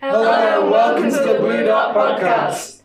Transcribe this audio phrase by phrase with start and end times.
[0.00, 2.82] Hello and welcome to the Blue Dot Podcast.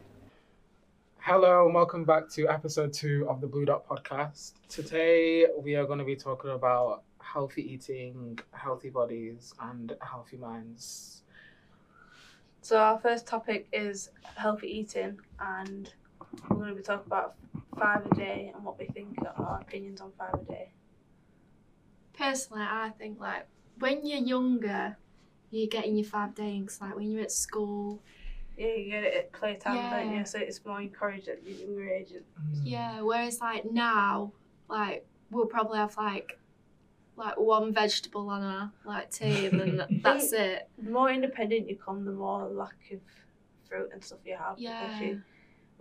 [1.20, 4.54] Hello and welcome back to episode two of the Blue Dot Podcast.
[4.68, 11.22] Today we are going to be talking about healthy eating, healthy bodies, and healthy minds.
[12.64, 15.94] So our first topic is healthy eating, and
[16.50, 17.36] we're going to be talking about
[17.80, 20.72] five a day and what we think are our opinions on five a day.
[22.18, 23.46] Personally, I think like
[23.78, 24.98] when you're younger,
[25.54, 26.80] you're getting your five days.
[26.82, 28.02] Like when you're at school,
[28.58, 30.20] Yeah, you get it at playtime, don't Yeah.
[30.20, 30.26] you?
[30.26, 32.10] So it's more encouraged at your younger age.
[32.12, 32.62] Mm.
[32.64, 33.02] yeah.
[33.02, 34.32] Whereas like now,
[34.70, 36.40] like we'll probably have like
[37.16, 40.68] like one vegetable on our like tea, and that's it.
[40.82, 43.00] The more independent you come, the more lack of
[43.70, 44.56] fruit and stuff you have.
[44.58, 45.02] because Yeah.
[45.02, 45.22] You,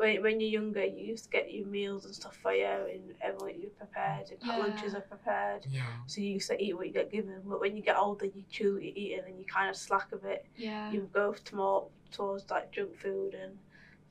[0.03, 3.15] when, when you're younger, you used to get your meals and stuff for you, and
[3.23, 4.57] everyone you're prepared, and Yeah.
[4.57, 5.65] lunches are prepared.
[5.71, 5.83] Yeah.
[6.07, 7.41] So you used to eat what you get given.
[7.47, 10.09] But when you get older, you choose what you're eating, and you kind of slack
[10.13, 10.45] a bit.
[10.57, 10.91] Yeah.
[10.91, 13.57] you go to more towards like junk food and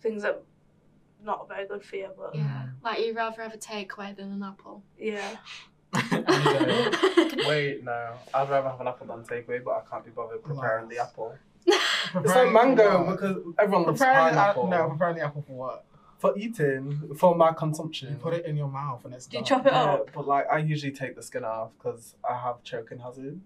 [0.01, 0.41] things that
[1.23, 2.09] not very good for you.
[2.17, 2.65] But yeah, Yeah.
[2.83, 4.81] Like you'd rather have a takeaway than an apple.
[4.97, 5.35] Yeah.
[7.49, 8.13] Wait, no.
[8.33, 11.35] I'd rather have an apple than takeaway, but I can't be bothered preparing the apple.
[11.67, 14.67] It's like mango because everyone loves Preparing the, pineapple.
[14.69, 15.85] no, preparing the apple for what?
[16.19, 18.09] For eating, for my consumption.
[18.11, 19.47] You put it in your mouth and it's Do you done.
[19.47, 20.09] chop it Yeah, up?
[20.13, 23.39] but like I usually take the skin off because I have choking hazards.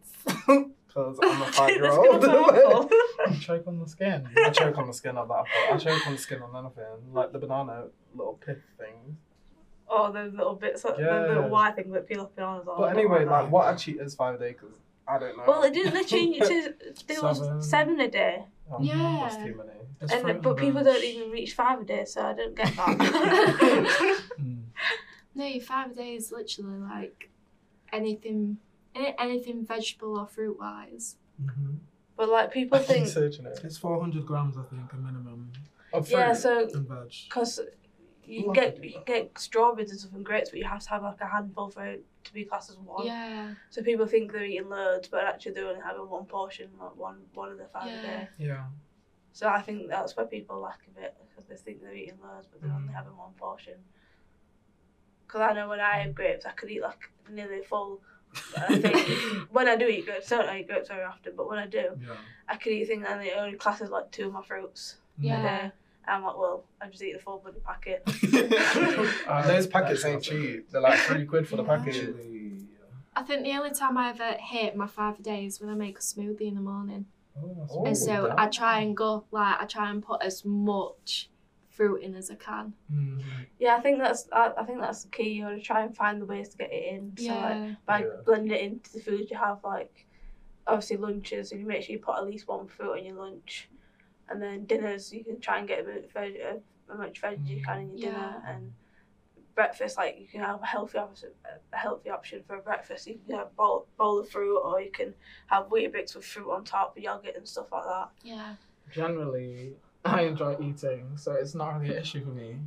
[0.96, 2.24] Because I'm a five year old.
[2.24, 2.92] old.
[3.30, 4.30] You choke on the skin.
[4.38, 5.74] I choke on the skin of that apple.
[5.74, 9.18] I choke on the skin on anything, like the banana little pith things.
[9.90, 11.28] oh, those little bits, the Yeah.
[11.28, 12.66] little white thing that peel off bananas.
[12.70, 12.78] Off.
[12.78, 14.54] But anyway, like what actually is five a day?
[14.54, 14.76] Because
[15.08, 15.44] I don't know.
[15.48, 17.62] Well, they didn't they change it to there was Seven.
[17.62, 19.20] seven a day, Oh, Yeah.
[19.22, 19.70] That's too many.
[20.02, 22.76] It's and fruit but people don't even reach five a day, so I don't get
[22.76, 24.22] that.
[24.42, 24.64] Mm.
[25.36, 27.30] No, your five days literally like
[27.92, 28.58] anything,
[28.96, 31.16] any, anything vegetable or fruit wise.
[31.42, 31.78] Mhm.
[32.18, 33.60] but like people think, Searching it.
[33.64, 35.52] It's 400 grams, I think, a minimum
[35.94, 37.12] of fruit yeah, so veg.
[37.30, 37.60] because
[38.28, 40.90] you can get you can get strawberries and stuff and grapes, but you have to
[40.90, 43.06] have like a handful for it to be classed as one.
[43.06, 43.54] Yeah.
[43.70, 47.22] So people think they're eating loads, but actually they're only having one portion, like one
[47.34, 48.02] one of the five a Yeah.
[48.02, 48.30] day.
[48.38, 48.66] Yeah.
[49.34, 52.48] So I think that's where people lack a bit because they think they're eating loads,
[52.52, 52.96] but they're only Mm.
[52.96, 53.74] having one portion.
[55.28, 58.02] Because I know when I have grapes, I could eat like nearly full.
[58.58, 58.96] I think
[59.52, 61.98] when I do eat grapes, I don't eat grapes very often, but when I do,
[62.00, 62.16] Yeah.
[62.48, 65.72] I could eat things and it only classes like two of my fruits Yeah.
[66.06, 66.14] A day.
[66.14, 68.04] And I'm like, well, I just eat the full bloody packet.
[69.28, 70.70] Uh, those packets ain't cheap.
[70.72, 71.78] They're like three quid for the Yeah.
[71.78, 72.16] packet.
[73.18, 76.02] I think the only time I ever hit my five days when I make a
[76.02, 77.06] smoothie in the morning.
[77.42, 78.38] oh, that's and so damn.
[78.40, 81.30] I try and go like I try and put as much
[81.70, 82.74] fruit in as I can.
[82.94, 83.22] Mm.
[83.58, 85.30] Yeah, I think that's I, I think that's the key.
[85.30, 87.14] You want to try and find the ways to get it in.
[87.18, 87.76] So like Yeah.
[87.86, 88.06] by Yeah.
[88.26, 90.06] blending it into the food you have, like
[90.68, 93.70] obviously lunches, and you make sure you put at least one fruit in your lunch,
[94.30, 96.56] and then dinners you can try and get a bit of veg, uh,
[96.92, 98.54] as much veg as you can in your dinner, Yeah.
[98.56, 98.74] and
[99.56, 101.30] breakfast like you can have a healthy option,
[101.74, 103.08] a healthy option for breakfast.
[103.08, 105.14] You can have a bowl, bowl of fruit, or you can
[105.48, 108.10] have Weetabix with fruit on top, yogurt and stuff like that.
[108.24, 108.56] Yeah.
[108.92, 112.58] Generally, I enjoy eating, so it's not really an issue for me.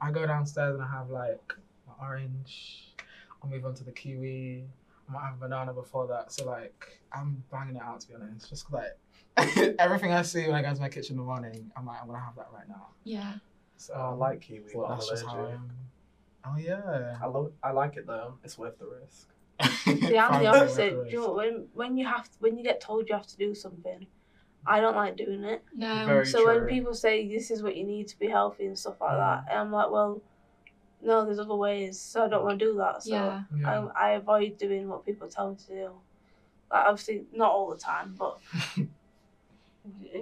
[0.00, 1.52] I go downstairs and I have like
[1.86, 2.94] my orange.
[3.42, 4.64] I'll move on to the kiwi.
[5.08, 6.32] I might have a banana before that.
[6.32, 8.48] So like, I'm banging it out to be honest.
[8.48, 8.72] Just 'cause,
[9.36, 12.00] like everything I see when I go to my kitchen in the morning, I'm like,
[12.00, 12.88] I'm gonna have that right now.
[13.04, 13.34] Yeah.
[13.76, 15.70] So Oh, I like kiwi, so that's just how I am.
[16.44, 17.16] Oh yeah.
[17.22, 18.34] I, lo- I like it though.
[18.44, 19.28] It's worth the risk.
[19.84, 20.90] See, I'm the opposite.
[20.90, 23.54] Do you know, when when you have when you get told you have to do
[23.54, 24.06] something,
[24.66, 25.62] I don't like doing it.
[25.74, 26.04] No.
[26.06, 26.54] Very so true.
[26.60, 29.18] when people say this is what you need to be healthy and stuff like Mm.
[29.18, 30.20] that, and I'm like, well,
[31.06, 31.98] no, there's other ways.
[32.00, 33.02] So I don't want to do that.
[33.02, 33.42] So Yeah.
[33.56, 33.86] Yeah.
[33.96, 35.90] I, I avoid doing what people tell me to do.
[36.70, 38.38] Like obviously not all the time, but
[38.76, 38.86] do,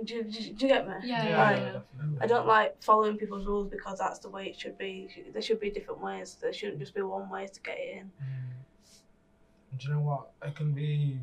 [0.04, 0.94] do, do you get me?
[1.04, 1.78] Yeah, Yeah, Like, yeah.
[2.20, 5.08] I don't like following people's rules because that's the way it should be.
[5.32, 6.36] There should be different ways.
[6.40, 8.10] There shouldn't just be one way to get in.
[8.22, 9.78] Mm.
[9.78, 10.30] Do you know what?
[10.46, 11.18] It can be.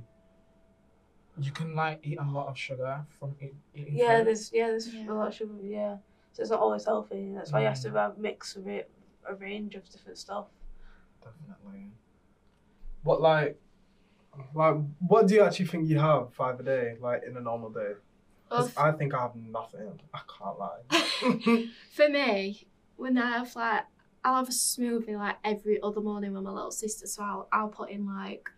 [1.39, 3.95] You can like eat a lot of sugar from eat, eating.
[3.95, 4.25] Yeah, fruit.
[4.25, 5.09] there's yeah, there's Yeah.
[5.09, 5.53] a lot of sugar.
[5.63, 5.95] Yeah,
[6.33, 7.31] so it's not always healthy.
[7.33, 7.93] That's why you have to Mm.
[7.95, 8.89] have mix of it,
[9.27, 10.47] a range of different stuff.
[11.23, 11.91] definitely.
[13.03, 13.59] What like,
[14.53, 14.75] like
[15.07, 17.93] what do you actually think you have five a day, like in a normal day?
[18.49, 19.99] 'Cause Well, I think I have nothing.
[20.13, 20.81] I can't lie.
[21.91, 23.85] for me, when I have like,
[24.23, 27.07] I'll have a smoothie like every other morning with my little sister.
[27.07, 28.49] So I'll, I'll put in like,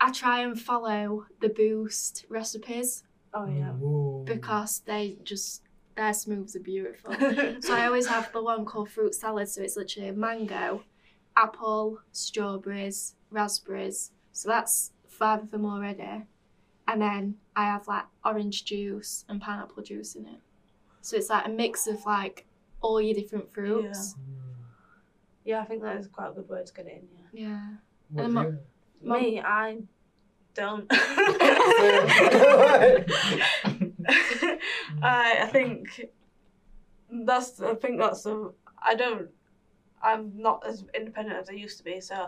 [0.00, 3.04] I try and follow the Boost recipes
[3.34, 3.72] Oh yeah.
[3.74, 4.24] Ooh.
[4.26, 5.62] because they just
[5.96, 7.12] their smoothies are beautiful.
[7.60, 9.48] so I always have the one called fruit salad.
[9.48, 10.82] So it's literally mango,
[11.36, 14.12] apple, strawberries, raspberries.
[14.32, 16.24] So that's five of them already.
[16.88, 20.40] and then I have like orange juice and pineapple juice in it.
[21.02, 22.46] So it's like a mix of like
[22.80, 24.14] all your different fruits.
[25.44, 27.08] Yeah, I think that is quite a good way to get it in.
[27.34, 27.48] Yeah.
[27.48, 27.60] Yeah.
[28.10, 28.58] What And do my- you-
[29.04, 29.78] Mum- Me, I
[30.54, 30.86] don't.
[35.02, 36.06] I I think
[37.10, 38.52] that's I think that's the
[38.82, 39.28] I don't
[40.02, 42.00] I'm not as independent as I used to be.
[42.00, 42.26] So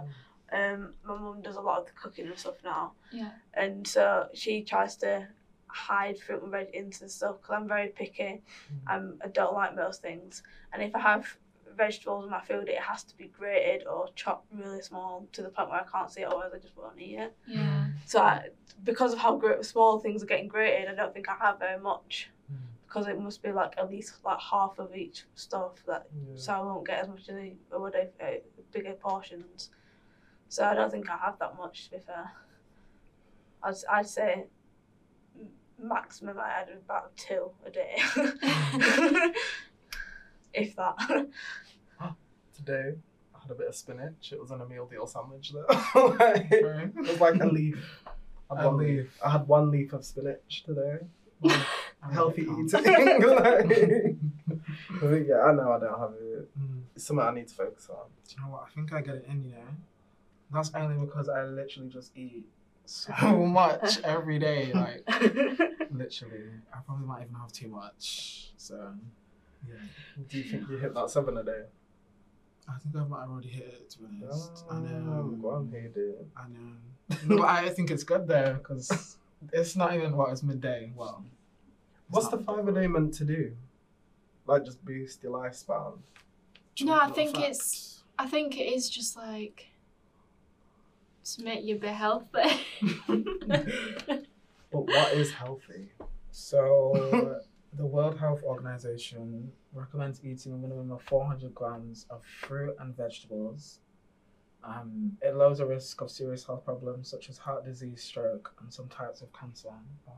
[0.52, 3.30] um, my mum does a lot of the cooking and stuff now, Yeah.
[3.54, 5.26] and so she tries to
[5.66, 8.42] hide fruit and veg into the stuff because I'm very picky.
[8.86, 10.42] I'm, I don't like most things,
[10.72, 11.36] and if I have
[11.76, 15.48] vegetables in my food, it has to be grated or chopped really small to the
[15.48, 17.36] point where I can't see it, otherwise I just won't eat it.
[17.46, 17.86] Yeah.
[18.04, 18.48] So I,
[18.82, 21.80] because of how great, small things are getting grated, I don't think I have very
[21.80, 22.30] much.
[22.86, 26.36] Because it must be like at least like half of each stuff that Yeah.
[26.36, 28.38] so I won't get as much as I would if uh,
[28.70, 29.70] bigger portions.
[30.48, 32.30] So I don't think I have that much to be fair.
[33.64, 34.44] I'd I'd say
[35.76, 37.96] maximum I had about two a day,
[40.54, 41.26] if that.
[42.54, 42.92] Today,
[43.34, 44.32] I had a bit of spinach.
[44.32, 45.66] It was in a meal deal sandwich though.
[46.18, 48.00] Like, it was like a leaf.
[48.50, 48.88] I had, A one leaf.
[48.98, 49.20] leaf.
[49.24, 50.98] I had one leaf of spinach today.
[52.12, 52.68] Healthy eating.
[52.68, 53.62] like, I
[55.00, 56.48] think, yeah, I know I don't have it.
[56.58, 56.82] Mm.
[56.94, 58.06] It's something I need to focus on.
[58.28, 58.64] Do you know what?
[58.70, 59.56] I think I get it in, you know.
[60.52, 62.44] That's only because I literally just eat
[62.84, 63.12] so
[63.46, 64.70] much every day.
[64.72, 65.04] Like,
[65.90, 66.44] literally.
[66.72, 68.52] I probably might even have too much.
[68.58, 68.92] So,
[69.68, 69.76] yeah.
[70.28, 71.62] Do you think you hit that seven a day?
[72.68, 74.64] I think I might have already hit it, to be honest.
[74.70, 75.38] I oh, know.
[75.40, 76.14] Go on, hey, dude.
[76.36, 77.16] I know.
[77.26, 79.18] No, but I think it's good though, because
[79.52, 80.92] it's not even, what, it's midday.
[80.96, 81.22] Well,
[82.08, 83.52] it's What's the five a day meant to do?
[84.46, 85.98] Like just boost your lifespan.
[86.80, 87.44] No, I think fat.
[87.44, 89.66] it's- I think it is just like
[91.24, 92.60] to make you be healthy.
[94.74, 95.92] But what is healthy?
[96.32, 97.40] So,
[97.76, 103.80] the World Health Organization recommends eating a minimum of 400 grams of fruit and vegetables.
[104.62, 108.72] Um, it lowers the risk of serious health problems such as heart disease, stroke, and
[108.72, 109.68] some types of cancer.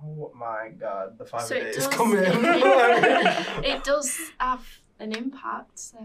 [0.04, 2.18] Oh my god, the five So a it does- coming.
[3.64, 4.64] it does have
[5.00, 5.98] an impact, so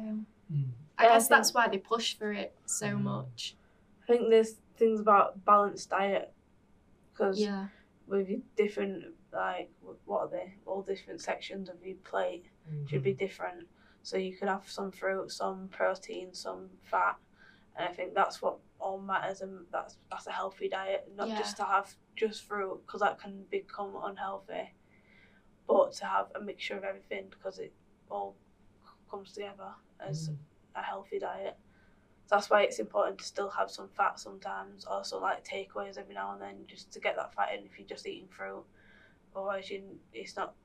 [0.51, 0.65] Mm.
[0.97, 3.01] I Yeah, I guess that's why they push for it so Mm.
[3.03, 3.55] much.
[4.03, 6.33] I think there's things about balanced diet
[7.13, 7.67] because Yeah.
[8.11, 9.69] With your different like
[10.05, 12.45] what are they all different sections of your plate
[12.87, 13.65] should be different
[14.03, 17.15] so you could have some fruit some protein some fat
[17.77, 21.37] and i think that's what all matters and that's that's a healthy diet not Yeah.
[21.37, 24.73] just to have just fruit because that can become unhealthy
[25.67, 27.73] but to have a mixture of everything because it
[28.09, 28.35] all
[28.85, 30.37] c- comes together as Mm.
[30.75, 31.70] a healthy diet so
[32.31, 36.31] that's why it's important to still have some fat sometimes also like takeaways every now
[36.31, 38.63] and then just to get that fat in if you're just eating fruit
[39.35, 39.83] otherwise you,
[40.13, 40.55] it's not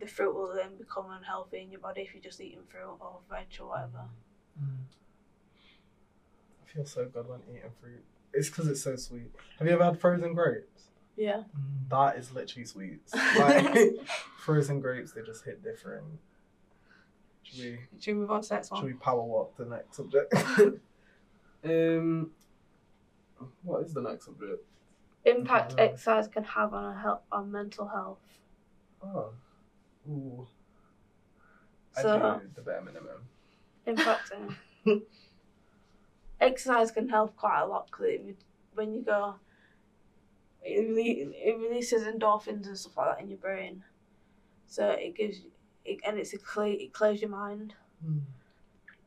[0.00, 3.18] the fruit will then become unhealthy in your body if you're just eating fruit or
[3.28, 4.04] veg or whatever
[4.60, 4.84] Mm.
[6.62, 8.04] I feel so good when eating fruit.
[8.34, 9.30] It's because it's so sweet.
[9.58, 10.84] Have you ever had frozen grapes?
[11.16, 11.88] yeah Mm.
[11.88, 13.00] That is literally sweet.
[13.38, 13.94] Like
[14.38, 16.04] frozen grapes, they just hit different.
[17.42, 18.80] Should we should we move on to the next one?
[18.80, 20.32] should we power walk to the next subject?
[21.64, 22.30] um,
[23.62, 24.64] what is the next subject?
[25.26, 25.84] impact Yeah.
[25.84, 28.18] exercise can have on a health on mental health
[29.02, 29.32] Oh,
[30.08, 30.46] ooh.
[31.96, 33.28] I So- the bare minimum.
[33.86, 34.32] impact
[34.86, 34.92] uh,
[36.40, 38.34] exercise can help quite a lot because
[38.74, 39.34] when you go
[40.62, 43.82] it, rele- it releases endorphins and stuff like that in your brain
[44.66, 45.38] so it gives
[45.84, 47.74] it, and it's a clear it clears your mind
[48.06, 48.22] Mm.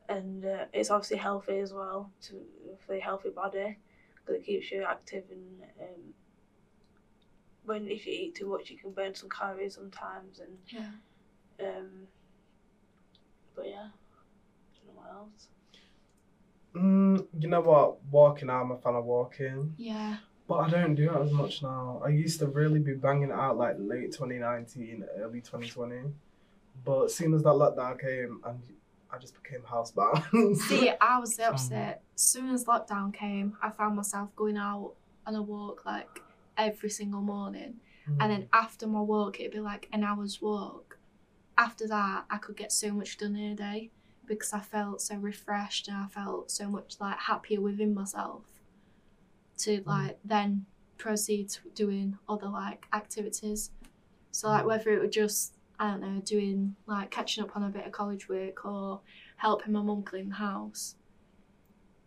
[0.08, 2.34] And uh, it's obviously healthy as well to
[2.86, 3.78] for a healthy body
[4.16, 6.14] because it keeps you active and um,
[7.64, 10.90] when if you eat too much you can burn some calories sometimes and Yeah.
[11.66, 12.06] um
[13.54, 15.48] but yeah I don't know what else
[16.74, 18.04] Mm, you know what?
[18.10, 19.74] Walking, I'm a fan of walking.
[19.78, 20.16] Yeah.
[20.48, 22.02] But I don't do it as much now.
[22.04, 26.12] I used to really be banging it out like late 2019, early 2020.
[26.84, 28.60] But as soon as that lockdown came, and
[29.14, 30.56] I just became housebound.
[30.68, 32.00] See, I was the opposite.
[32.14, 34.94] As soon as lockdown came, I found myself going out
[35.26, 36.20] on a walk like
[36.58, 37.74] every single morning.
[38.20, 38.48] And then hmm.
[38.52, 40.98] after my walk, it'd be like an hour's walk.
[41.56, 43.90] After that, I could get so much done in a day
[44.26, 48.42] because I felt so refreshed and I felt so much like happier within myself
[49.58, 49.88] to hmm.
[49.88, 50.66] like then
[50.98, 53.70] proceed to doing other like activities.
[54.32, 54.68] So like hmm.
[54.68, 57.92] whether it were just I don't know doing like catching up on a bit of
[57.92, 59.00] college work or
[59.36, 60.96] helping my mum clean the house.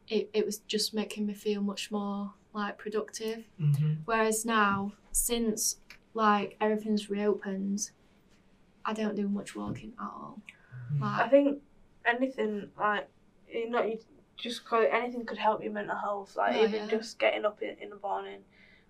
[0.07, 3.43] It it was just making me feel much more like productive.
[3.59, 3.97] Mhm.
[4.05, 5.79] Whereas now, since
[6.13, 7.91] like everything's reopened,
[8.85, 10.41] I don't do much walking at all.
[11.01, 11.61] I Like, think
[12.05, 13.09] anything like
[13.51, 13.99] you know you
[14.37, 16.35] just cause anything could help your mental health.
[16.37, 16.87] Like Oh, even yeah.
[16.87, 18.43] just getting up in, in the morning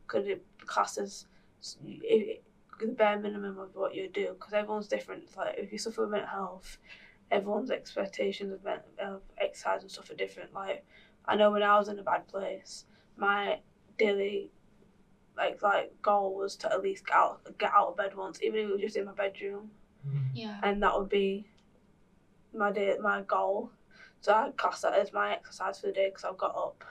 [0.05, 1.25] could it classed as
[1.61, 2.39] s- i-
[2.79, 5.23] the bare minimum of what you do because everyone's different.
[5.23, 6.77] It's Like if you suffer with mental health,
[7.31, 10.53] everyone's expectations of, men- of exercise and stuff are different.
[10.53, 10.85] Like
[11.25, 13.59] I know when I was in a bad place, my
[13.97, 14.51] daily
[15.35, 18.59] like like goal was to at least get out get out of bed once, even
[18.59, 19.71] if it was just in my bedroom
[20.07, 20.17] mm-hmm.
[20.33, 20.59] yeah.
[20.63, 21.45] and that would be
[22.53, 23.71] my day, my goal.
[24.21, 26.83] So I class that as my exercise for the day because I've got up,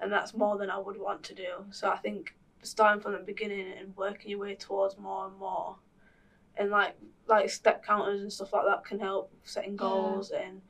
[0.00, 1.64] and that's more than I would want to do.
[1.70, 2.34] So I think
[2.66, 5.76] starting from the beginning and working your way towards more and more,
[6.56, 6.96] and like
[7.26, 10.60] like step counters and stuff like that can help setting goals and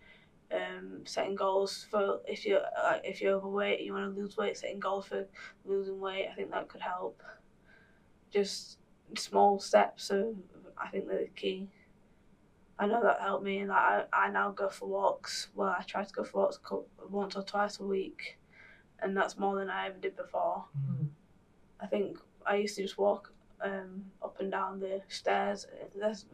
[0.53, 4.57] um, setting goals for if you're like if you're overweight you want to lose weight
[4.57, 5.27] setting goals for
[5.65, 7.23] losing weight I think that could help.
[8.31, 8.79] Just
[9.17, 10.33] small steps are
[10.79, 11.69] I think they're the key.
[12.79, 15.49] I know that helped me and that I, I now go for walks.
[15.55, 16.59] Well I try to go for walks
[17.09, 18.39] once or twice a week
[19.01, 20.67] and that's more than I ever did before.
[20.79, 21.09] Mm.
[21.81, 25.67] I think I used to just walk um, up and down the stairs.
[25.99, 26.25] That's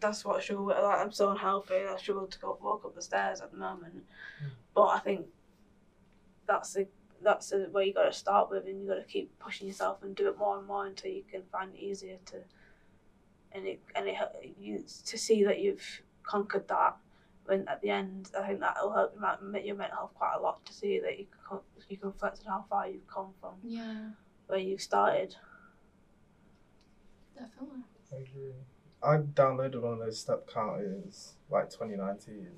[0.00, 0.76] that's what I struggle with.
[0.76, 1.74] Like, I'm so unhealthy.
[1.74, 4.04] I struggle to go walk up the stairs at the moment.
[4.74, 5.26] But I think
[6.46, 6.86] that's the
[7.22, 10.02] that's the where you got to start with, and you got to keep pushing yourself
[10.02, 12.36] and do it more and more until you can find it easier to.
[13.52, 14.16] And it and it
[14.60, 16.96] you to see that you've conquered that.
[17.46, 20.34] When at the end, I think that will help your, men- your mental health quite
[20.38, 23.06] a lot to see that you can co- you can reflect on how far you've
[23.06, 24.10] come from Yeah,
[24.48, 25.36] where you started.
[27.34, 27.82] definitely.
[28.12, 28.52] I agree.
[29.02, 32.48] I downloaded one of those step counters like 2019,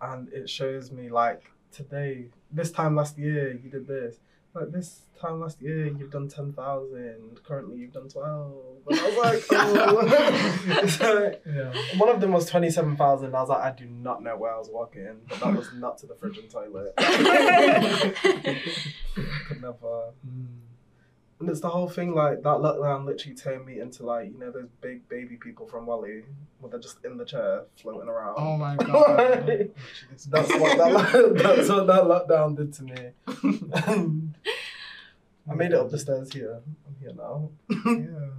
[0.00, 4.16] and it shows me like today, this time last year you did this.
[4.54, 7.40] Like this time last year you've done 10,000.
[7.46, 8.52] Currently you've done 12.
[8.88, 10.00] And I was like, oh.
[10.84, 11.72] It's like- Yeah.
[11.98, 13.34] one of them was 27,000.
[13.34, 15.98] I was like, I do not know where I was walking, but that was not
[15.98, 16.94] to the fridge and toilet.
[19.46, 20.12] Could never.
[20.26, 20.46] Mm.
[21.40, 24.50] And it's the whole thing, like that lockdown literally turned me into like, you know,
[24.50, 26.22] those big baby people from WALL-E,
[26.58, 28.34] where they're just in the chair floating around.
[28.36, 29.46] Oh my god.
[30.28, 33.10] That's what that that's what that lockdown did to me.
[33.86, 34.36] And
[35.50, 36.60] I made it up the stairs here.
[36.86, 37.50] I'm here now.
[37.70, 38.30] Yeah.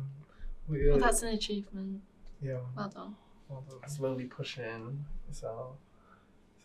[0.67, 2.01] But yeah, Well, that's an achievement.
[2.41, 2.57] Yeah.
[2.75, 3.15] Well done.
[3.47, 3.89] Well done.
[3.89, 5.05] slowly pushing.
[5.31, 5.77] So,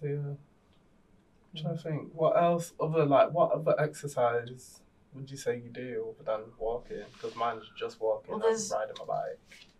[0.00, 0.12] so yeah.
[0.16, 2.08] I'm trying to think.
[2.12, 2.72] What else?
[2.80, 4.80] Other like what other exercise
[5.14, 7.04] would you say you do other than walking?
[7.12, 9.38] Because mine's just walking Well, and there's- riding my bike.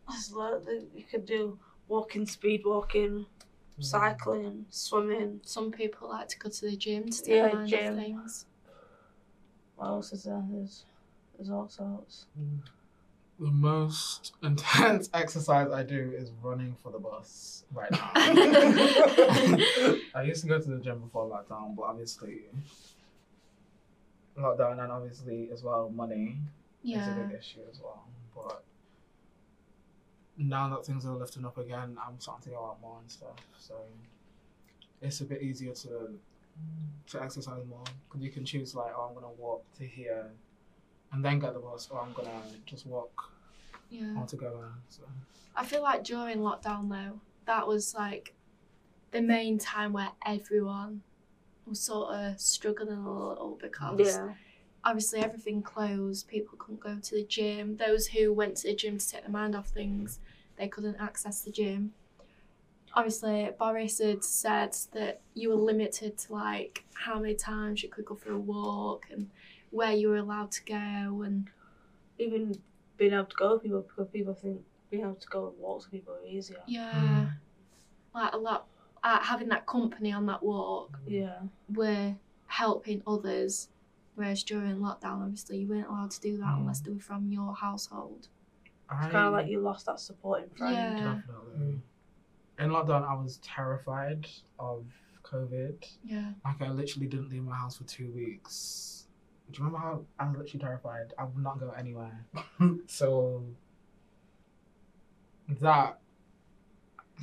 [0.08, 3.26] There's loads that you could do walking, speed walking,
[3.76, 3.82] hmm.
[3.82, 5.40] cycling, swimming.
[5.44, 7.92] Some people like to go to the gym to do Yeah, mind gym.
[7.94, 8.46] of things.
[9.76, 10.44] What else is there?
[10.50, 10.84] There's,
[11.36, 12.26] there's all sorts.
[12.36, 12.58] Hmm.
[13.40, 18.10] The most intense exercise I do is running for the bus right now.
[20.14, 22.42] I used to go to the gym before lockdown, but obviously
[24.38, 26.36] lockdown and obviously as well money
[27.00, 28.04] is a big issue as well.
[28.34, 28.64] But
[30.36, 33.36] now that things are lifting up again, I'm starting to go out more and stuff.
[33.58, 33.74] So
[35.00, 36.18] it's a bit easier to
[37.08, 40.30] to exercise more because you can choose like, oh, I'm gonna walk to here
[41.12, 43.30] and then get the bus, or I'm gonna just walk
[43.90, 44.16] Yeah.
[44.16, 44.72] altogether.
[44.88, 45.02] So
[45.56, 48.34] I feel like during lockdown though, that was like
[49.12, 51.02] the main time where everyone
[51.66, 54.34] was sort of struggling a little because Yeah.
[54.84, 57.76] obviously everything closed, people couldn't go to the gym.
[57.76, 60.20] Those who went to the gym to take their mind off things,
[60.56, 61.94] they couldn't access the gym.
[62.96, 68.04] Obviously, Boris had said that you were limited to like how many times you could
[68.04, 69.30] go for a walk and
[69.70, 71.50] where you were allowed to go and
[72.18, 72.56] Even
[72.96, 75.78] being able to go with people because people think being able to go and walk
[75.82, 76.62] with people are easier.
[76.68, 77.24] yeah, hmm.
[78.14, 78.68] like a lot.
[79.04, 81.42] Uh, having that company on that walk Yeah.
[81.68, 83.68] we're helping others,
[84.14, 86.60] whereas during lockdown, obviously, you weren't allowed to do that Mm.
[86.60, 88.28] unless they were from your household.
[88.88, 90.98] I It's kind of like you lost that supporting friend.
[90.98, 91.14] Yeah.
[91.16, 91.82] definitely
[92.58, 93.06] in lockdown.
[93.06, 94.26] I was terrified
[94.58, 94.86] of
[95.22, 95.84] COVID.
[96.04, 96.32] Yeah.
[96.44, 99.06] Like I literally didn't leave my house for two weeks.
[99.50, 101.12] Do you remember how I was literally terrified?
[101.18, 102.24] I would not go anywhere.
[102.86, 103.44] so
[105.60, 105.98] that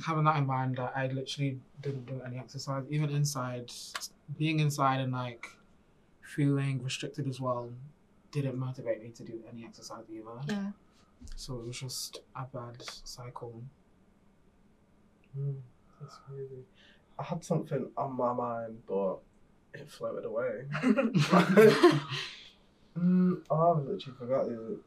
[0.04, 3.70] having that in mind, that I literally didn't do any exercise, even inside.
[4.38, 5.46] Being inside and like
[6.22, 7.68] feeling restricted as well
[8.30, 10.40] didn't motivate me to do any exercise either.
[10.48, 10.70] Yeah.
[11.36, 13.62] So it was just a bad cycle.
[15.38, 15.56] Mm,
[16.00, 16.64] that's crazy.
[17.18, 19.18] I had something on my mind, but
[19.74, 20.64] it floated away.
[22.98, 24.78] mm, oh, I literally forgot it.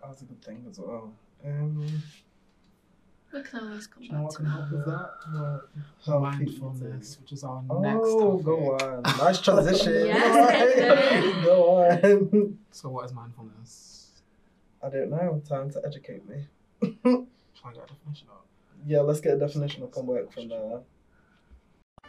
[0.00, 1.12] That was a good thing as well.
[1.44, 2.02] Um,
[3.32, 4.50] We can always come you know back what to can that.
[4.50, 5.10] help with that?
[5.32, 5.68] what?
[6.04, 7.82] Healthy Mindfulness, which is our eating.
[7.82, 8.44] next Oh, topic.
[8.44, 9.02] go on.
[9.18, 9.92] Nice transition.
[10.06, 12.58] Yes, go on.
[12.72, 14.22] So, what is mindfulness?
[14.82, 15.42] I don't know.
[15.48, 16.46] Time to educate me.
[16.82, 18.44] Shall I get a definition of
[18.86, 20.80] Yeah, let's get a definition up and work from there.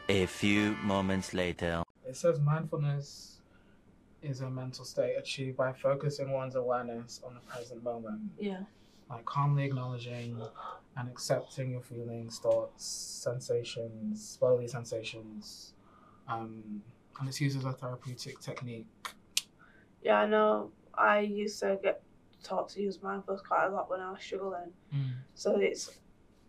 [0.10, 1.84] A few moments later.
[2.08, 3.38] It says mindfulness
[4.22, 8.62] is a mental state achieved by focusing one's awareness on the present moment, Yeah.
[9.10, 10.42] Like calmly acknowledging
[10.98, 15.74] and accepting your feelings, thoughts, sensations, bodily sensations.
[16.28, 16.82] Um,
[17.20, 18.88] and it's used as a therapeutic technique.
[20.02, 20.72] Yeah, I know.
[20.94, 22.02] I used to get
[22.44, 24.72] taught to use mindfulness quite a lot when I was struggling.
[25.36, 26.00] So it's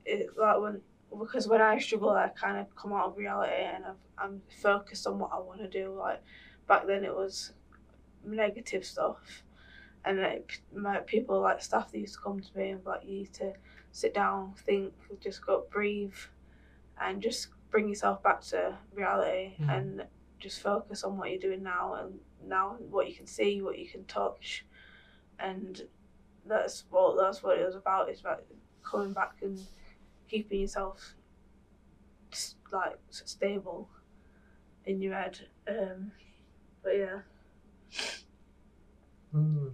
[0.04, 0.80] it like when
[1.18, 5.06] because when I struggle, I kind of come out of reality and I've, I'm focused
[5.06, 5.94] on what I want to do.
[5.98, 6.22] Like
[6.66, 7.52] back then, it was
[8.24, 9.42] negative stuff,
[10.04, 13.18] and like my people like staff that used to come to me and like you
[13.20, 13.52] need to
[13.92, 16.14] sit down, think, just go breathe,
[17.00, 19.68] and just bring yourself back to reality Mhm.
[19.78, 23.78] and just focus on what you're doing now and now what you can see, what
[23.78, 24.64] you can touch,
[25.38, 25.88] and
[26.46, 28.08] that's what that's what it was about.
[28.08, 28.44] It's about
[28.82, 29.60] coming back and
[30.28, 31.14] keeping yourself
[32.72, 33.88] like stable
[34.84, 35.38] in your head.
[35.68, 36.12] Um,
[36.82, 37.20] but yeah,
[39.30, 39.68] Hmm.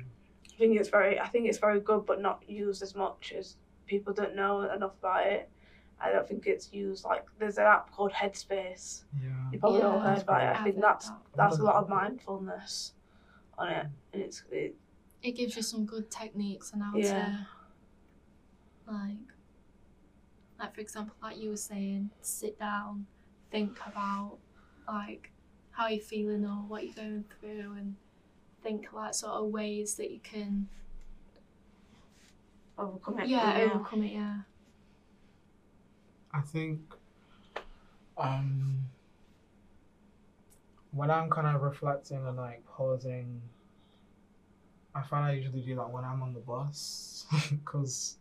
[0.59, 3.57] I think it's very I think it's very good, but not used as much as
[3.87, 5.49] people don't know enough about it.
[6.01, 9.05] I don't think it's used like there's an app called Headspace.
[9.23, 9.29] Yeah.
[9.53, 10.61] You probably all heard about it.
[10.61, 12.95] I think that's that's a lot of mindfulness
[13.57, 14.75] on it, and it's it,
[15.23, 17.47] It gives you some good techniques on how Yeah.
[18.87, 19.17] to, like,
[20.59, 23.07] like for example, like you were saying, sit down,
[23.53, 24.39] think about
[24.89, 25.31] like
[25.71, 27.95] how you're feeling or what you're going through, and
[28.63, 30.69] think like sort of ways that you can,
[32.79, 33.29] overcome it.
[33.29, 33.75] yeah, you know?
[33.75, 34.13] overcome it.
[34.13, 34.37] Yeah.
[36.33, 36.81] I think
[38.17, 38.79] um,
[40.93, 43.41] when I'm kind of reflecting and like pausing,
[44.95, 48.17] I find I usually do that when I'm on the bus because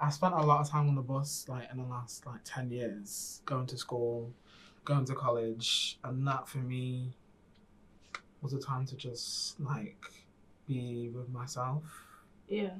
[0.00, 2.70] I spent a lot of time on the bus like in the last like 10
[2.70, 4.32] years going to school,
[4.84, 7.14] going to college, and that for me
[8.42, 10.04] was a time to just like
[10.66, 11.82] be with myself
[12.48, 12.74] Yeah.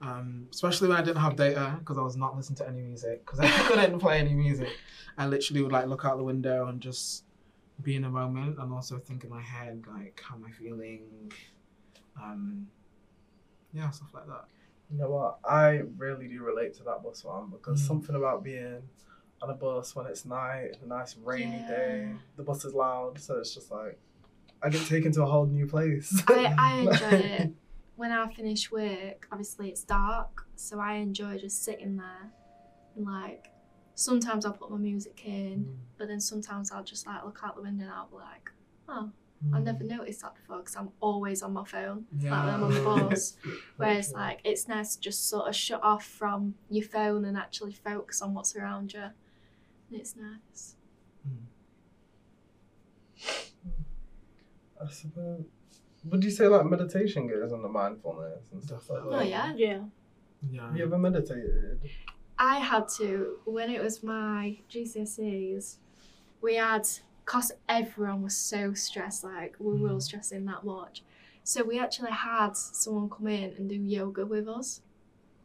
[0.00, 3.24] um, especially when I didn't have data because I was not listening to any music
[3.24, 4.70] because I couldn't play any music.
[5.16, 7.24] I literally would like look out the window and just
[7.82, 11.32] be in a moment and also think in my head like how am I feeling,
[12.20, 12.66] um,
[13.72, 14.44] yeah, stuff like that.
[14.90, 15.38] You know what?
[15.44, 17.86] I really do relate to that bus one because Mm.
[17.86, 18.82] something about being
[19.40, 23.38] on a bus when it's night, a nice rainy day, the bus is loud, so
[23.38, 23.98] it's just like
[24.62, 26.22] I get taken to a whole new place.
[26.28, 27.50] I, I enjoy it.
[27.96, 32.32] When I finish work, obviously it's dark, so I enjoy just sitting there
[32.96, 33.52] and like
[33.94, 35.76] sometimes I'll put my music in, mm.
[35.98, 38.50] but then sometimes I'll just like look out the window and I'll be like,
[38.88, 39.10] oh,
[39.52, 39.64] I mm.
[39.64, 42.30] never noticed that before because I'm always on my phone, yeah.
[42.30, 43.36] like when I'm on the bus.
[43.76, 47.72] Whereas like it's nice to just sort of shut off from your phone and actually
[47.72, 49.00] focus on what's around you.
[49.00, 50.76] And it's nice.
[51.28, 51.42] Mm.
[54.84, 55.44] I suppose.
[56.04, 59.08] Would you say like meditation goes under mindfulness and stuff like that?
[59.10, 59.54] Oh yeah.
[59.56, 59.80] Yeah.
[60.50, 60.74] Yeah.
[60.74, 61.80] You ever meditated?
[62.38, 65.76] I had to when it was my GCSEs.
[66.40, 66.88] We had
[67.24, 70.02] cause everyone was so stressed, like we were all Mm.
[70.02, 71.04] stressing that much.
[71.44, 74.80] So we actually had someone come in and do yoga with us,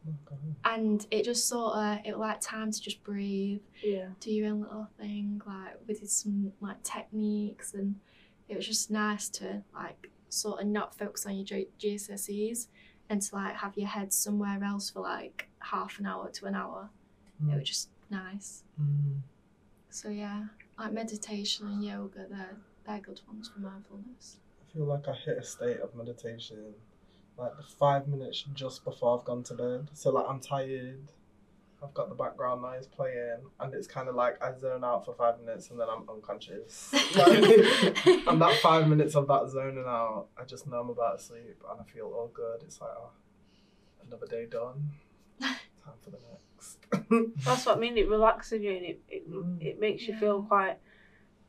[0.08, 0.40] Oh, God.
[0.66, 4.10] and it just sort of it was like time to just breathe, Yeah.
[4.20, 5.40] do your own little thing.
[5.46, 8.00] Like we did some like techniques, and
[8.50, 12.68] it was just nice to like sort of not focus on your G- GCSEs
[13.10, 16.56] and to like have your head somewhere else for like half an hour to an
[16.56, 16.90] hour.
[17.44, 17.54] Mm.
[17.54, 18.64] It was just nice.
[18.82, 19.20] Mm.
[19.90, 20.46] So yeah,
[20.78, 24.38] like meditation and yoga, they're they're good ones for mindfulness.
[24.62, 26.74] I feel like I hit a state of meditation
[27.38, 29.90] like the five minutes just before I've gone to bed.
[29.94, 31.12] So like I'm tired,
[31.84, 35.14] I've got the background noise playing, and it's kind of like I zone out for
[35.14, 36.92] five minutes and then I'm unconscious.
[37.16, 41.24] Like, and that five minutes of that zoning out, I just know I'm about to
[41.24, 42.64] sleep and I feel all good.
[42.64, 43.12] It's like, oh,
[44.08, 44.90] another day done.
[45.42, 45.56] Time
[46.02, 46.80] for the next.
[47.46, 47.98] That's what I mean.
[47.98, 49.62] It relaxes you and it it, Mm.
[49.62, 50.20] it makes you Yeah.
[50.20, 50.78] feel quite.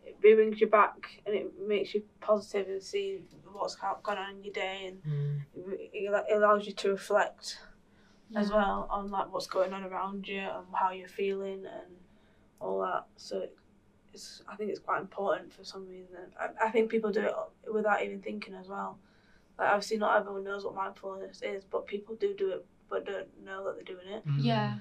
[0.04, 4.36] It brings you back and it makes you positive and see what's go- gone on
[4.36, 5.40] in your day and Mm.
[5.92, 7.58] it, it allows you to reflect
[8.36, 11.96] as well on like what's going on around you and how you're feeling and
[12.60, 13.04] all that.
[13.16, 13.46] So
[14.12, 16.18] it's I think it's quite important for some reason.
[16.38, 17.34] I, I think people do it
[17.72, 18.98] without even thinking as well.
[19.58, 23.44] Like obviously not everyone knows what mindfulness is, but people do do it but don't
[23.44, 24.26] know that they're doing it.
[24.26, 24.44] Mm.
[24.44, 24.74] Yeah.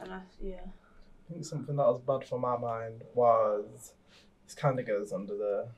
[0.00, 0.66] And I, yeah.
[1.28, 3.92] I think something that was bad for my mind was
[4.44, 5.68] this kind of goes under the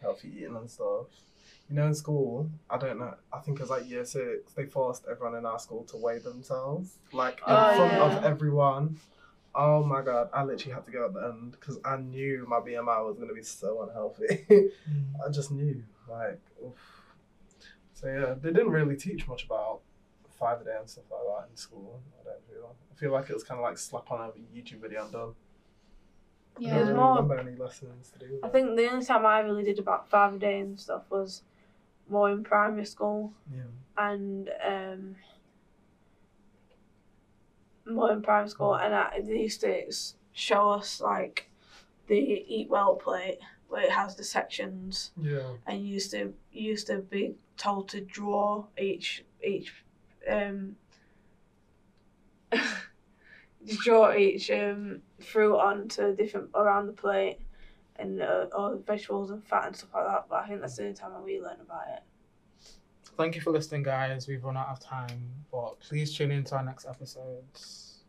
[0.00, 1.06] healthy eating and stuff.
[1.70, 3.14] You know, in school, I don't know.
[3.32, 4.52] I think it was like year six.
[4.52, 8.16] They forced everyone in our school to weigh themselves, like in Oh, front yeah.
[8.18, 8.98] of everyone.
[9.54, 10.28] Oh my god!
[10.34, 13.32] I literally had to go at the end because I knew my BMI was gonna
[13.32, 14.44] be so unhealthy.
[14.50, 14.68] Mm.
[15.26, 16.72] I just knew, like, oof.
[17.94, 19.80] so yeah, they didn't really teach much about
[20.38, 22.00] five a day and stuff like that in school.
[22.20, 22.74] I don't feel.
[22.92, 25.34] I feel like it was kind of like slap on a YouTube video and done.
[26.56, 26.68] I Yeah.
[26.68, 28.32] don't There's really more- remember any lessons to do.
[28.34, 28.52] with I it.
[28.52, 31.42] think the only time I really did about five a day and stuff was
[32.08, 33.62] more in primary school Yeah.
[33.96, 35.16] and um,
[37.86, 39.90] more in primary school, and I, they used to
[40.32, 41.48] show us like
[42.06, 43.38] the Eatwell plate
[43.68, 45.40] where it has the sections, Yeah.
[45.66, 49.84] and used to used to be told to draw each each
[50.28, 50.76] um
[53.82, 57.38] draw each um fruit onto different around the plate
[57.96, 60.26] and uh, all the vegetables and fat and stuff like that.
[60.28, 62.02] But I think that's the only time I really learned about it.
[63.16, 64.26] Thank you for listening, guys.
[64.26, 68.00] We've run out of time, but please tune in to our next episodes.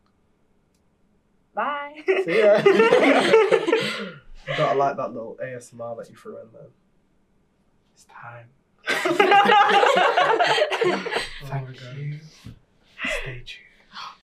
[1.54, 2.02] Bye.
[2.24, 2.60] See ya.
[4.48, 6.68] You gotta like that little ASMR that you threw in there.
[7.94, 8.46] It's time.
[11.46, 12.20] Thank you.
[13.22, 13.64] Stay tuned.